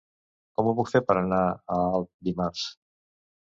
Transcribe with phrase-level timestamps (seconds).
[0.59, 2.67] Com ho puc fer per anar a Alp dimarts?